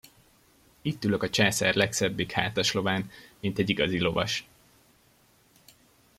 [0.81, 3.09] Itt ülök a császár legszebbik hátaslován,
[3.39, 4.47] mint egy igazi lovas.